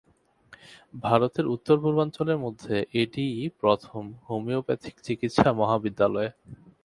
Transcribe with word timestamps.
ভারতের 1.03 1.45
উত্তর-পূর্বাঞ্চলের 1.47 2.37
মধ্যে 2.37 2.73
এটিই 2.93 3.33
প্রথম 3.61 4.03
হোমিওপ্যাথিক 4.27 4.95
চিকিৎসা 5.03 5.49
মহাবিদ্যালয। 5.53 6.27